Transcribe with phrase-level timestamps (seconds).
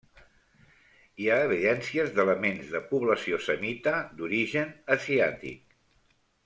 [1.23, 5.81] Hi ha evidències d'elements de població semita, d'origen asiàtic.